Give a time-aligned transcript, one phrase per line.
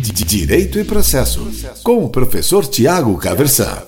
[0.00, 1.50] Direito e Processo,
[1.82, 3.84] com o professor Tiago Caversan.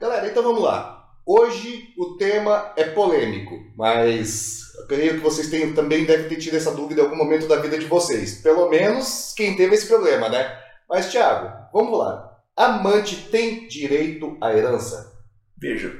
[0.00, 1.10] Galera, então vamos lá.
[1.26, 6.56] Hoje o tema é polêmico, mas eu creio que vocês tenham, também devem ter tido
[6.56, 8.40] essa dúvida em algum momento da vida de vocês.
[8.42, 10.56] Pelo menos quem teve esse problema, né?
[10.88, 12.32] Mas, Tiago, vamos lá.
[12.56, 15.12] Amante tem direito à herança?
[15.58, 15.92] Veja,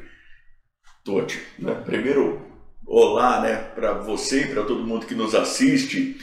[1.05, 1.75] Totti, né?
[1.85, 2.41] primeiro,
[2.87, 6.17] olá né, para você e para todo mundo que nos assiste.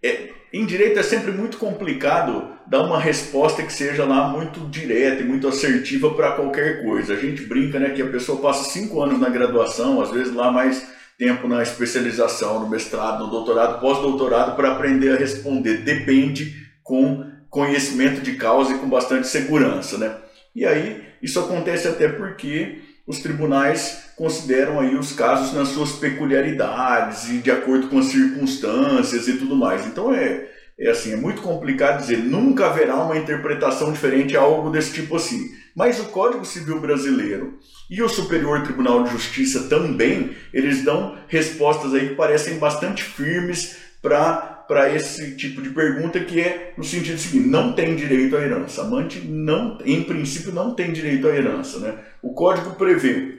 [0.00, 5.22] É, em direito é sempre muito complicado dar uma resposta que seja lá muito direta
[5.22, 7.14] e muito assertiva para qualquer coisa.
[7.14, 10.50] A gente brinca né, que a pessoa passa cinco anos na graduação, às vezes lá
[10.50, 10.86] mais
[11.18, 15.78] tempo na especialização, no mestrado, no doutorado, pós-doutorado, para aprender a responder.
[15.78, 19.96] Depende com conhecimento de causa e com bastante segurança.
[19.96, 20.14] Né?
[20.54, 27.28] E aí, isso acontece até porque os tribunais consideram aí os casos nas suas peculiaridades
[27.28, 29.86] e de acordo com as circunstâncias e tudo mais.
[29.86, 34.70] Então é, é assim, é muito complicado dizer, nunca haverá uma interpretação diferente a algo
[34.70, 35.50] desse tipo assim.
[35.74, 37.58] Mas o Código Civil Brasileiro
[37.90, 43.76] e o Superior Tribunal de Justiça também, eles dão respostas aí que parecem bastante firmes
[44.02, 48.40] para para esse tipo de pergunta que é no sentido seguinte, não tem direito à
[48.40, 48.82] herança.
[48.82, 51.98] Amante não, em princípio não tem direito à herança, né?
[52.22, 53.38] O código prevê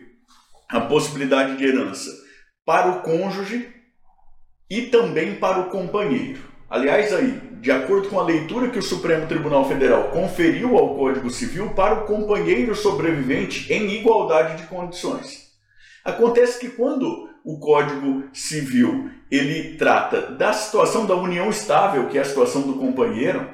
[0.70, 2.10] a possibilidade de herança
[2.66, 3.68] para o cônjuge
[4.70, 6.40] e também para o companheiro.
[6.70, 11.30] Aliás, aí, de acordo com a leitura que o Supremo Tribunal Federal conferiu ao Código
[11.30, 15.48] Civil para o companheiro sobrevivente em igualdade de condições.
[16.04, 22.22] Acontece que quando o Código Civil ele trata da situação da união estável, que é
[22.22, 23.50] a situação do companheiro,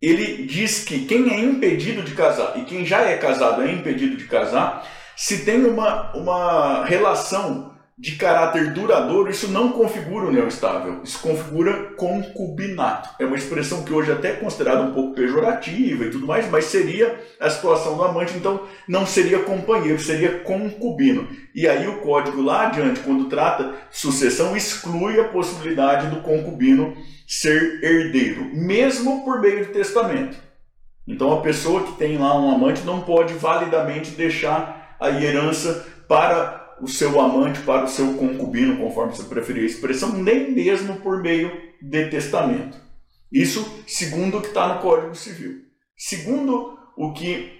[0.00, 4.16] ele diz que quem é impedido de casar e quem já é casado é impedido
[4.16, 7.71] de casar, se tem uma, uma relação
[8.02, 13.10] de caráter duradouro, isso não configura união estável, isso configura concubinato.
[13.16, 16.64] É uma expressão que hoje é até considerada um pouco pejorativa e tudo mais, mas
[16.64, 21.28] seria a situação do amante, então não seria companheiro, seria concubino.
[21.54, 27.84] E aí o código lá adiante, quando trata sucessão, exclui a possibilidade do concubino ser
[27.84, 30.36] herdeiro, mesmo por meio de testamento.
[31.06, 36.61] Então a pessoa que tem lá um amante não pode validamente deixar a herança para
[36.82, 41.22] o seu amante para o seu concubino, conforme você preferir a expressão, nem mesmo por
[41.22, 42.76] meio de testamento.
[43.30, 45.62] Isso segundo o que está no Código Civil.
[45.96, 47.52] Segundo o que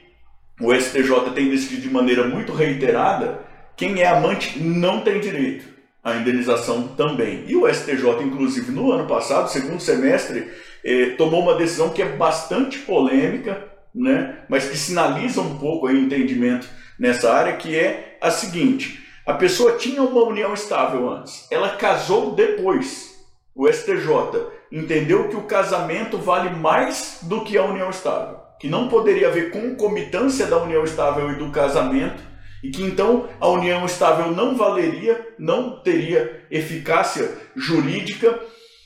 [0.61, 3.47] o STJ tem decidido de maneira muito reiterada,
[3.77, 5.67] quem é amante não tem direito
[6.03, 7.45] à indenização também.
[7.47, 10.51] E o STJ, inclusive, no ano passado, segundo semestre,
[10.85, 15.91] eh, tomou uma decisão que é bastante polêmica, né, mas que sinaliza um pouco o
[15.91, 16.69] entendimento
[16.99, 22.33] nessa área, que é a seguinte: a pessoa tinha uma união estável antes, ela casou
[22.33, 23.13] depois.
[23.55, 28.89] O STJ entendeu que o casamento vale mais do que a união estável, que não
[28.89, 32.23] poderia haver concomitância da união estável e do casamento,
[32.63, 38.41] e que então a união estável não valeria, não teria eficácia jurídica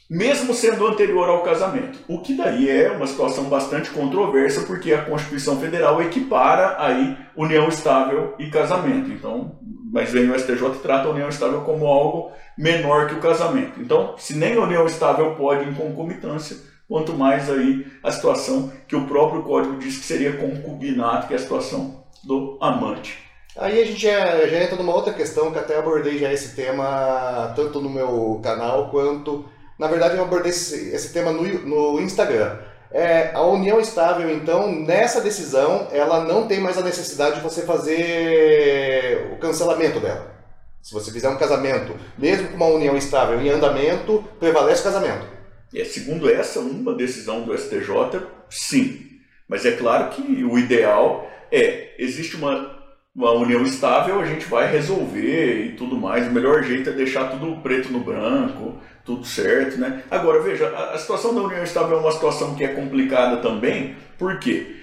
[0.08, 1.98] mesmo sendo anterior ao casamento.
[2.06, 7.68] O que daí é uma situação bastante controversa, porque a Constituição Federal equipara aí união
[7.68, 9.10] estável e casamento.
[9.10, 9.58] Então,
[9.96, 13.80] mas vem o STJ e trata a união estável como algo menor que o casamento.
[13.80, 18.94] Então, se nem a união estável pode em concomitância, quanto mais aí a situação que
[18.94, 23.18] o próprio código diz que seria concubinato, que é a situação do amante.
[23.56, 27.52] Aí a gente já, já entra numa outra questão que até abordei já esse tema
[27.56, 29.46] tanto no meu canal quanto
[29.78, 32.56] na verdade, eu abordei esse, esse tema no, no Instagram.
[32.90, 37.62] É, a união estável, então, nessa decisão, ela não tem mais a necessidade de você
[37.62, 40.34] fazer o cancelamento dela.
[40.80, 45.26] Se você fizer um casamento, mesmo com uma união estável em andamento, prevalece o casamento.
[45.74, 49.04] É, segundo essa, uma decisão do STJ, sim.
[49.48, 52.76] Mas é claro que o ideal é, existe uma
[53.16, 56.28] uma união estável, a gente vai resolver e tudo mais.
[56.28, 60.02] O melhor jeito é deixar tudo preto no branco, tudo certo, né?
[60.10, 64.74] Agora, veja, a, situação da união estável é uma situação que é complicada também, porque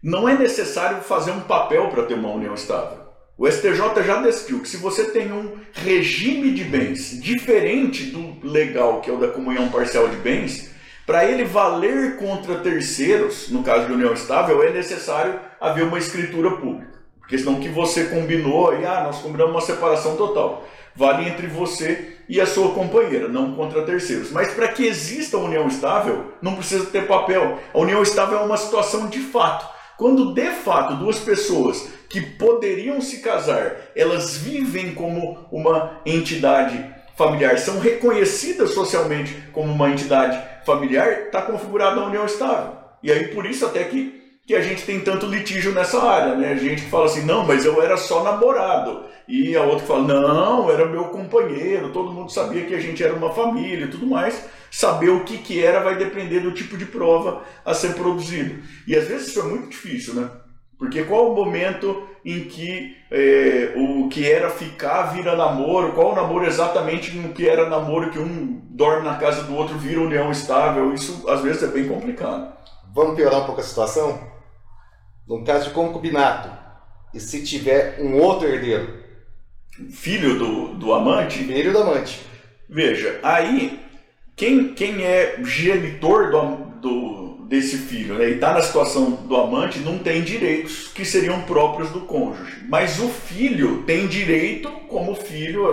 [0.00, 3.02] não é necessário fazer um papel para ter uma união estável.
[3.36, 9.00] O STJ já decidiu que se você tem um regime de bens diferente do legal,
[9.00, 10.70] que é o da comunhão parcial de bens,
[11.04, 16.52] para ele valer contra terceiros, no caso de união estável, é necessário haver uma escritura
[16.52, 16.92] pública.
[17.18, 20.68] Porque senão que você combinou, aí, ah, nós combinamos uma separação total.
[20.94, 24.30] Vale entre você e a sua companheira, não contra terceiros.
[24.30, 27.58] Mas para que exista união estável, não precisa ter papel.
[27.72, 29.70] A união estável é uma situação de fato.
[29.96, 37.58] Quando de fato duas pessoas que poderiam se casar, elas vivem como uma entidade familiar,
[37.58, 42.72] são reconhecidas socialmente como uma entidade familiar, está configurada a união estável.
[43.02, 44.21] E aí por isso até que,
[44.52, 46.54] que a gente tem tanto litígio nessa área, né?
[46.58, 49.04] Gente que fala assim, não, mas eu era só namorado.
[49.26, 53.14] E a outra fala, não, era meu companheiro, todo mundo sabia que a gente era
[53.14, 54.44] uma família e tudo mais.
[54.70, 58.62] Saber o que, que era vai depender do tipo de prova a ser produzido.
[58.86, 60.28] E às vezes isso é muito difícil, né?
[60.78, 65.92] Porque qual o momento em que é, o que era ficar vira namoro?
[65.92, 69.78] Qual o namoro exatamente no que era namoro que um dorme na casa do outro
[69.78, 70.92] vira união estável?
[70.92, 72.52] Isso às vezes é bem complicado.
[72.94, 74.31] Vamos piorar um pouco a situação?
[75.26, 76.50] No caso de concubinato,
[77.14, 79.02] e se tiver um outro herdeiro?
[79.90, 81.44] Filho do, do amante?
[81.44, 82.20] Filho do amante.
[82.68, 83.80] Veja, aí
[84.36, 87.22] quem, quem é genitor do, do
[87.52, 91.90] desse filho né, e está na situação do amante, não tem direitos que seriam próprios
[91.90, 92.64] do cônjuge.
[92.66, 95.66] Mas o filho tem direito como filho.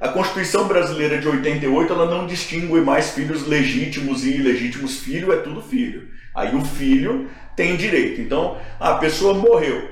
[0.00, 5.00] A Constituição brasileira de 88 ela não distingue mais filhos legítimos e ilegítimos.
[5.00, 6.08] Filho é tudo filho.
[6.34, 8.20] Aí o filho tem direito.
[8.20, 9.90] Então a pessoa morreu.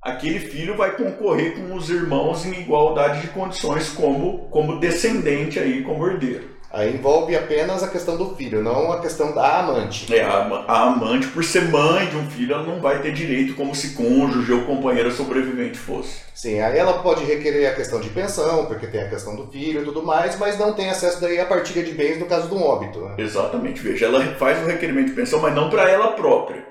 [0.00, 5.82] Aquele filho vai concorrer com os irmãos em igualdade de condições como, como descendente aí,
[5.82, 6.56] como herdeiro.
[6.70, 10.14] Aí envolve apenas a questão do filho, não a questão da amante.
[10.14, 13.54] É, a, a, amante, por ser mãe de um filho, ela não vai ter direito
[13.54, 16.20] como se cônjuge ou companheira sobrevivente fosse.
[16.34, 19.80] Sim, aí ela pode requerer a questão de pensão, porque tem a questão do filho
[19.80, 22.54] e tudo mais, mas não tem acesso daí à partilha de bens no caso de
[22.54, 23.00] um óbito.
[23.00, 23.14] Né?
[23.16, 26.66] Exatamente, veja, ela faz o requerimento de pensão, mas não para ela própria.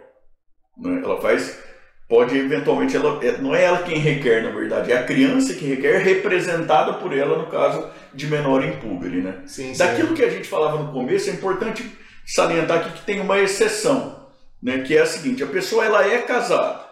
[0.78, 1.02] Né?
[1.04, 1.58] Ela faz
[2.08, 5.66] pode eventualmente ela é, não é ela quem requer na verdade é a criança que
[5.66, 9.42] requer representada por ela no caso de menor impúbere né?
[9.46, 9.78] Sim, sim.
[9.78, 11.90] daquilo que a gente falava no começo é importante
[12.26, 14.28] salientar aqui que tem uma exceção
[14.62, 14.80] né?
[14.80, 16.86] Que é a seguinte a pessoa ela é casada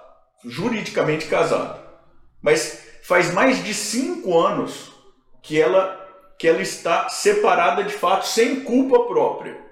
[0.43, 1.79] juridicamente casada
[2.41, 4.91] mas faz mais de cinco anos
[5.41, 6.03] que ela
[6.37, 9.64] que ela está separada de fato sem culpa própria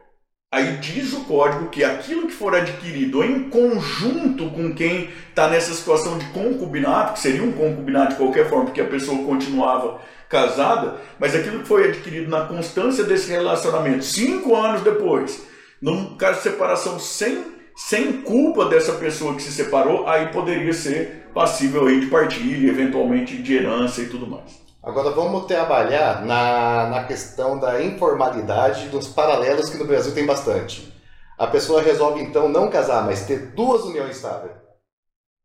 [0.54, 5.74] Aí diz o código que aquilo que for adquirido em conjunto com quem está nessa
[5.74, 10.98] situação de concubinato, que seria um concubinato de qualquer forma, porque a pessoa continuava casada,
[11.18, 15.44] mas aquilo que foi adquirido na constância desse relacionamento, cinco anos depois,
[15.82, 17.46] num caso de separação sem,
[17.76, 23.42] sem culpa dessa pessoa que se separou, aí poderia ser passível aí de partilha, eventualmente
[23.42, 24.63] de herança e tudo mais.
[24.84, 30.94] Agora vamos trabalhar na, na questão da informalidade, dos paralelos que no Brasil tem bastante.
[31.38, 34.52] A pessoa resolve então não casar, mas ter duas uniões estáveis.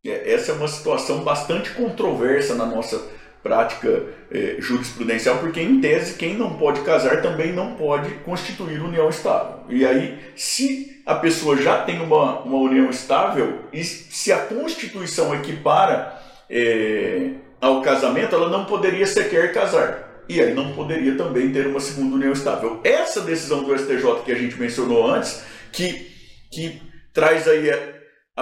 [0.05, 3.01] É, essa é uma situação bastante controversa na nossa
[3.41, 9.09] prática eh, jurisprudencial, porque em tese quem não pode casar também não pode constituir união
[9.09, 9.61] estável.
[9.69, 15.33] E aí, se a pessoa já tem uma, uma união estável, e se a Constituição
[15.33, 16.21] equipara
[16.51, 20.23] eh, ao casamento, ela não poderia sequer casar.
[20.29, 22.81] E aí não poderia também ter uma segunda união estável.
[22.85, 26.07] Essa decisão do STJ que a gente mencionou antes, que,
[26.51, 26.83] que
[27.15, 27.79] traz aí a,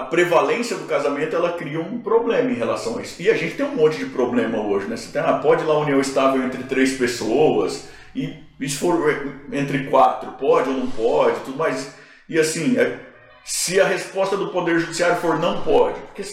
[0.01, 3.23] a prevalência do casamento, ela cria um problema em relação a isso.
[3.23, 4.97] E a gente tem um monte de problema hoje, né?
[4.97, 10.33] Você tem, ah, pode lá união estável entre três pessoas, e se for entre quatro,
[10.33, 11.95] pode ou não pode, tudo mais.
[12.29, 12.99] E assim, é,
[13.45, 16.25] se a resposta do Poder Judiciário for não pode, porque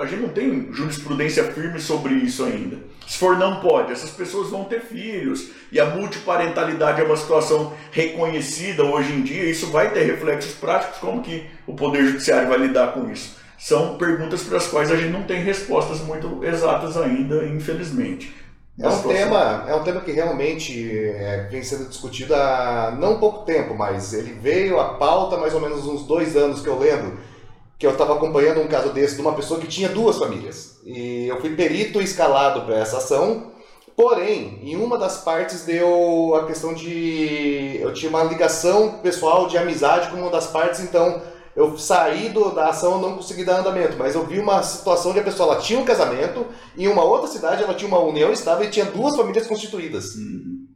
[0.00, 2.78] a gente não tem jurisprudência firme sobre isso ainda.
[3.06, 5.50] Se for não pode, essas pessoas vão ter filhos.
[5.70, 9.44] E a multiparentalidade é uma situação reconhecida hoje em dia.
[9.44, 10.98] Isso vai ter reflexos práticos.
[10.98, 13.36] Como que o Poder Judiciário vai lidar com isso?
[13.58, 18.34] São perguntas para as quais a gente não tem respostas muito exatas ainda, infelizmente.
[18.78, 23.44] É um, tema, é um tema que realmente é, vem sendo discutido há não pouco
[23.44, 27.18] tempo, mas ele veio à pauta mais ou menos uns dois anos que eu lembro
[27.80, 30.78] que eu estava acompanhando um caso desse de uma pessoa que tinha duas famílias.
[30.84, 33.52] E eu fui perito escalado para essa ação,
[33.96, 37.78] porém, em uma das partes deu a questão de.
[37.80, 41.22] Eu tinha uma ligação pessoal de amizade com uma das partes, então
[41.56, 45.20] eu saí do, da ação não consegui dar andamento, mas eu vi uma situação onde
[45.20, 46.46] a pessoa ela tinha um casamento,
[46.76, 50.16] em uma outra cidade ela tinha uma união estável e tinha duas famílias constituídas.
[50.16, 50.66] Uhum.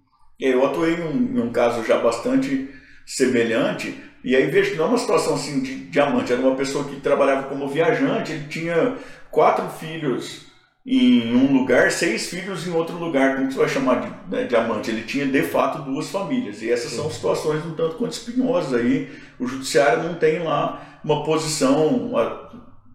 [0.41, 2.71] Eu atuei em um caso já bastante
[3.07, 6.85] semelhante, e aí vejo que não é uma situação assim de diamante, era uma pessoa
[6.85, 8.97] que trabalhava como viajante, ele tinha
[9.31, 10.47] quatro filhos
[10.87, 14.91] em um lugar, seis filhos em outro lugar, como você vai chamar de né, diamante?
[14.91, 16.97] Ele tinha de fato duas famílias, e essas Sim.
[16.97, 19.11] são situações um tanto quanto espinhosas aí.
[19.39, 22.13] O judiciário não tem lá uma posição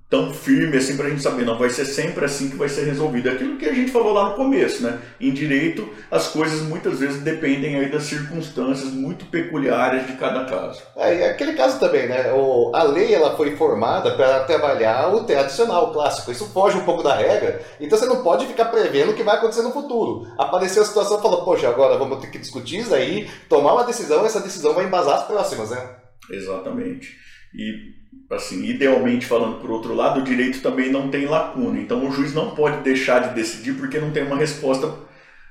[0.10, 2.84] tão firme assim para a gente saber, não vai ser sempre assim que vai ser
[2.84, 3.30] resolvido.
[3.30, 5.00] Aquilo que a gente falou lá no começo, né?
[5.22, 10.82] Em direito, as coisas muitas vezes dependem aí das circunstâncias muito peculiares de cada caso.
[10.96, 12.34] É, e aquele caso também, né?
[12.34, 16.32] O, a lei ela foi formada para trabalhar o tradicional, o clássico.
[16.32, 19.38] Isso foge um pouco da regra, então você não pode ficar prevendo o que vai
[19.38, 20.28] acontecer no futuro.
[20.40, 23.84] Apareceu a situação e falou, poxa, agora vamos ter que discutir isso aí, tomar uma
[23.84, 25.90] decisão, essa decisão vai embasar as próximas, né?
[26.32, 27.29] Exatamente.
[27.54, 27.98] E
[28.30, 31.80] assim, idealmente falando por outro lado, o direito também não tem lacuna.
[31.80, 34.94] Então o juiz não pode deixar de decidir porque não tem uma resposta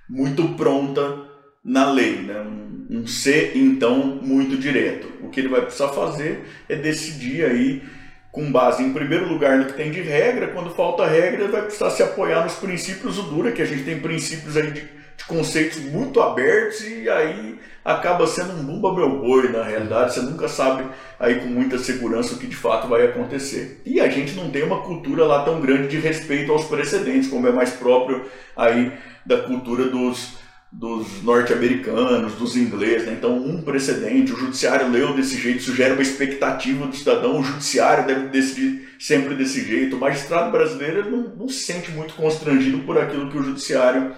[0.09, 1.27] muito pronta
[1.65, 2.41] na lei, né?
[2.89, 5.09] um, ser então muito direto.
[5.23, 7.83] O que ele vai precisar fazer é decidir aí
[8.33, 11.91] com base em primeiro lugar no que tem de regra, quando falta regra, vai precisar
[11.91, 16.21] se apoiar nos princípios do Dura, que a gente tem princípios aí de conceitos muito
[16.21, 20.85] abertos e aí acaba sendo um bumba meu boi na realidade, você nunca sabe
[21.19, 23.81] aí com muita segurança o que de fato vai acontecer.
[23.85, 27.47] E a gente não tem uma cultura lá tão grande de respeito aos precedentes, como
[27.47, 28.25] é mais próprio
[28.57, 28.93] aí
[29.25, 30.37] da cultura dos
[30.71, 33.15] dos norte-americanos, dos ingleses, né?
[33.17, 37.43] então um precedente, o judiciário leu desse jeito, isso gera uma expectativa do cidadão, o
[37.43, 42.81] judiciário deve decidir sempre desse jeito, o magistrado brasileiro não, não se sente muito constrangido
[42.81, 44.13] por aquilo que o judiciário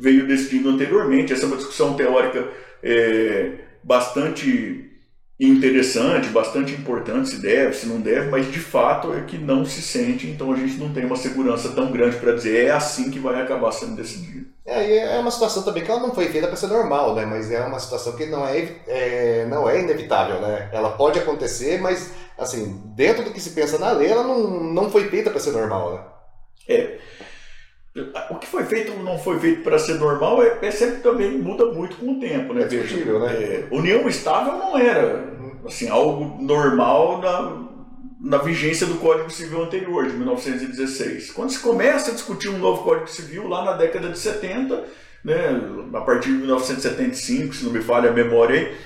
[0.00, 1.32] veio decidindo anteriormente.
[1.32, 2.48] Essa é uma discussão teórica
[2.82, 3.52] é,
[3.82, 4.90] bastante
[5.38, 9.80] interessante, bastante importante, se deve, se não deve, mas de fato é que não se
[9.80, 13.18] sente, então a gente não tem uma segurança tão grande para dizer é assim que
[13.18, 14.46] vai acabar sendo decidido.
[14.66, 17.24] É, é uma situação também que ela não foi feita para ser normal, né?
[17.24, 20.68] Mas é uma situação que não é, é, não é inevitável, né?
[20.72, 24.90] Ela pode acontecer, mas assim, dentro do que se pensa na lei, ela não, não
[24.90, 26.00] foi feita para ser normal, né?
[26.68, 26.98] É.
[28.30, 31.66] O que foi feito não foi feito para ser normal é, é, sempre também muda
[31.66, 32.62] muito com o tempo, né?
[32.62, 33.32] É discutível, né?
[33.32, 35.30] É, união estável não era
[35.66, 37.70] assim algo normal na,
[38.20, 41.32] na vigência do Código Civil anterior, de 1916.
[41.32, 44.84] Quando se começa a discutir um novo Código Civil lá na década de 70,
[45.24, 45.60] né,
[45.92, 48.76] a partir de 1975, se não me falha a memória aí,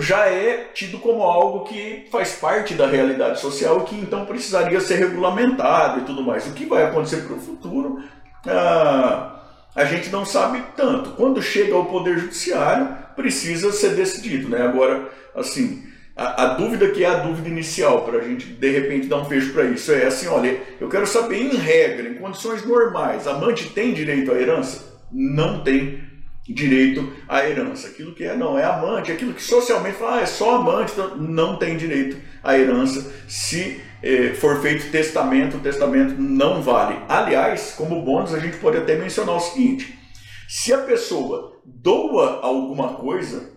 [0.00, 4.80] já é tido como algo que faz parte da realidade social e que então precisaria
[4.80, 6.46] ser regulamentado e tudo mais.
[6.46, 8.02] O que vai acontecer para o futuro,
[8.46, 9.40] ah,
[9.74, 11.10] a gente não sabe tanto.
[11.10, 14.48] Quando chega ao Poder Judiciário, precisa ser decidido.
[14.48, 14.62] Né?
[14.62, 15.82] Agora, assim,
[16.16, 19.24] a, a dúvida que é a dúvida inicial, para a gente de repente dar um
[19.24, 23.70] fecho para isso, é assim: olha, eu quero saber em regra, em condições normais, amante
[23.70, 24.94] tem direito à herança?
[25.10, 26.02] Não tem
[26.46, 27.88] direito à herança.
[27.88, 31.16] Aquilo que é não é amante, aquilo que socialmente fala, ah, é só amante, então
[31.16, 33.12] não tem direito à herança.
[33.26, 33.80] Se
[34.36, 36.96] for feito testamento, o testamento não vale.
[37.08, 39.98] Aliás, como bônus, a gente pode até mencionar o seguinte:
[40.48, 43.50] se a pessoa doa alguma coisa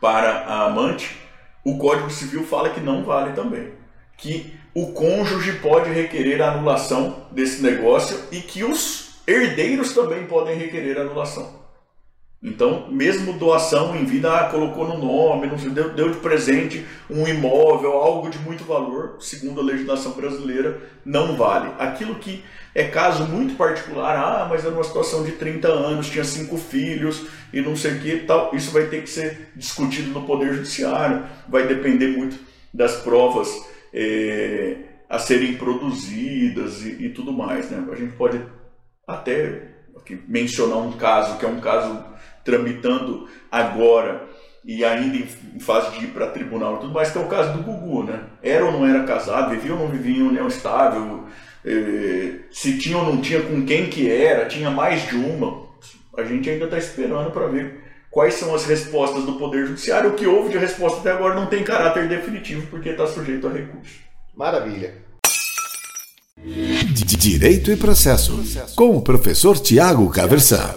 [0.00, 1.16] para a amante,
[1.64, 3.72] o Código Civil fala que não vale também.
[4.16, 10.56] Que o cônjuge pode requerer a anulação desse negócio e que os herdeiros também podem
[10.56, 11.59] requerer a anulação.
[12.42, 16.86] Então, mesmo doação em vida, ah, colocou no nome, não sei, deu, deu de presente
[17.10, 21.70] um imóvel, algo de muito valor, segundo a legislação brasileira, não vale.
[21.78, 22.42] Aquilo que
[22.74, 27.26] é caso muito particular, ah, mas era uma situação de 30 anos, tinha cinco filhos
[27.52, 31.24] e não sei o que tal, isso vai ter que ser discutido no Poder Judiciário,
[31.46, 32.38] vai depender muito
[32.72, 33.50] das provas
[33.92, 34.76] é,
[35.10, 37.68] a serem produzidas e, e tudo mais.
[37.70, 37.86] Né?
[37.92, 38.40] A gente pode
[39.06, 39.68] até
[40.26, 42.09] mencionar um caso que é um caso
[42.44, 44.28] tramitando agora
[44.64, 47.52] e ainda em fase de ir para tribunal e tudo mais, que é o caso
[47.52, 48.20] do Gugu, né?
[48.42, 51.24] Era ou não era casado, vivia ou não vivia em união estável,
[51.64, 55.68] eh, se tinha ou não tinha, com quem que era, tinha mais de uma.
[56.16, 57.80] A gente ainda está esperando para ver
[58.10, 60.10] quais são as respostas do Poder Judiciário.
[60.10, 63.52] O que houve de resposta até agora não tem caráter definitivo, porque está sujeito a
[63.52, 64.00] recurso.
[64.34, 64.94] Maravilha.
[67.18, 68.42] Direito e processo,
[68.74, 70.74] com o professor Tiago Caversan.